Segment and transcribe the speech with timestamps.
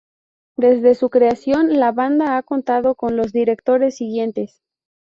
[0.57, 4.63] Desde su creación, la Banda ha contado con los directores siguientesː